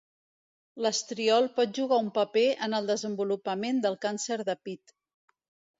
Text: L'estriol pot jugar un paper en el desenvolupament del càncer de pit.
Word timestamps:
L'estriol 0.85 1.49
pot 1.59 1.75
jugar 1.81 1.99
un 2.05 2.09
paper 2.17 2.47
en 2.69 2.77
el 2.81 2.91
desenvolupament 2.95 3.87
del 3.87 4.01
càncer 4.09 4.41
de 4.51 4.59
pit. 4.65 5.01